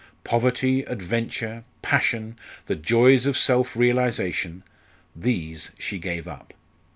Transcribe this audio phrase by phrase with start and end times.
[0.23, 4.63] Poverty, adventure, passion, the joys of self realisation
[5.15, 6.55] these she gave up.